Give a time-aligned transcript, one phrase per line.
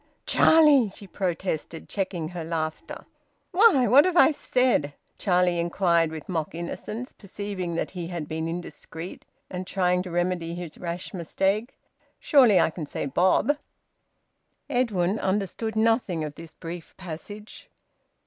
[0.25, 3.05] "Charlie!" she protested, checking her laughter.
[3.51, 3.85] "Why!
[3.87, 9.25] What have I said?" Charlie inquired, with mock innocence, perceiving that he had been indiscreet,
[9.47, 11.77] and trying to remedy his rash mistake.
[12.19, 13.59] "Surely I can say `bob'!"
[14.71, 17.69] Edwin understood nothing of this brief passage.